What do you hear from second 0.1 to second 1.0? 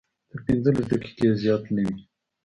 تر پنځلس